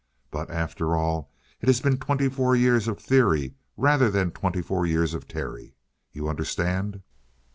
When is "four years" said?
2.27-2.87, 4.63-5.13